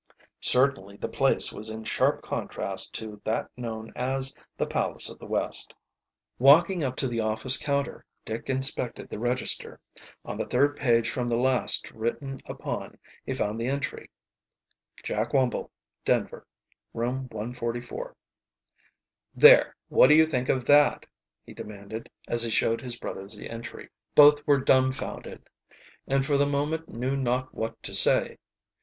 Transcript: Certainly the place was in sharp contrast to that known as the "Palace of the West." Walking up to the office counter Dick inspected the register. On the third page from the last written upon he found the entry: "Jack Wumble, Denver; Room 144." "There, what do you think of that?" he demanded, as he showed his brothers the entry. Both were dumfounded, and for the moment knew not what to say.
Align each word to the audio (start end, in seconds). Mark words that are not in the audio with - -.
Certainly 0.39 0.97
the 0.97 1.07
place 1.07 1.53
was 1.53 1.69
in 1.69 1.83
sharp 1.83 2.23
contrast 2.23 2.95
to 2.95 3.21
that 3.23 3.51
known 3.55 3.93
as 3.95 4.33
the 4.57 4.65
"Palace 4.65 5.09
of 5.09 5.19
the 5.19 5.27
West." 5.27 5.75
Walking 6.39 6.83
up 6.83 6.95
to 6.95 7.07
the 7.07 7.19
office 7.19 7.55
counter 7.55 8.03
Dick 8.25 8.49
inspected 8.49 9.11
the 9.11 9.19
register. 9.19 9.79
On 10.25 10.39
the 10.39 10.47
third 10.47 10.75
page 10.75 11.07
from 11.11 11.29
the 11.29 11.37
last 11.37 11.91
written 11.91 12.41
upon 12.47 12.97
he 13.27 13.35
found 13.35 13.61
the 13.61 13.67
entry: 13.67 14.09
"Jack 15.03 15.33
Wumble, 15.33 15.69
Denver; 16.03 16.47
Room 16.95 17.27
144." 17.29 18.15
"There, 19.35 19.75
what 19.89 20.07
do 20.07 20.15
you 20.15 20.25
think 20.25 20.49
of 20.49 20.65
that?" 20.65 21.05
he 21.45 21.53
demanded, 21.53 22.09
as 22.27 22.41
he 22.41 22.49
showed 22.49 22.81
his 22.81 22.97
brothers 22.97 23.35
the 23.35 23.51
entry. 23.51 23.87
Both 24.15 24.47
were 24.47 24.59
dumfounded, 24.59 25.47
and 26.07 26.25
for 26.25 26.39
the 26.39 26.47
moment 26.47 26.89
knew 26.89 27.15
not 27.15 27.53
what 27.53 27.83
to 27.83 27.93
say. 27.93 28.39